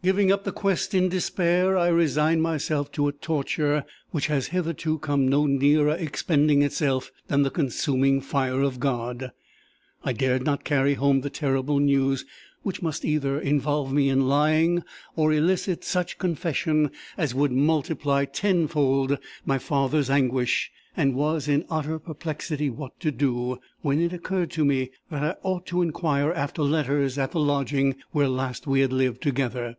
[0.00, 4.98] "Giving up the quest in despair, I resigned myself to a torture which has hitherto
[5.00, 9.32] come no nearer expending itself than the consuming fire of God.
[10.04, 12.24] "I dared not carry home the terrible news,
[12.62, 14.84] which must either involve me in lying,
[15.16, 21.98] or elicit such confession as would multiply tenfold my father's anguish, and was in utter
[21.98, 26.62] perplexity what to do, when it occurred to me that I ought to inquire after
[26.62, 29.74] letters at the lodging where last we had lived together.